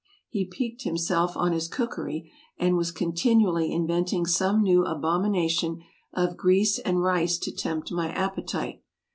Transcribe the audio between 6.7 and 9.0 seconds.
and rice to tempt my appetite.